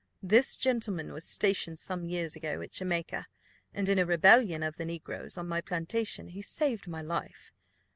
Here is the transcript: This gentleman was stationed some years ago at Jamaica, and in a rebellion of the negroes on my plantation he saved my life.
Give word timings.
This 0.23 0.57
gentleman 0.57 1.13
was 1.13 1.25
stationed 1.25 1.77
some 1.77 2.05
years 2.09 2.35
ago 2.35 2.59
at 2.61 2.71
Jamaica, 2.71 3.27
and 3.71 3.87
in 3.87 3.99
a 3.99 4.05
rebellion 4.07 4.63
of 4.63 4.77
the 4.77 4.85
negroes 4.85 5.37
on 5.37 5.47
my 5.47 5.61
plantation 5.61 6.29
he 6.29 6.41
saved 6.41 6.87
my 6.87 7.03
life. 7.03 7.53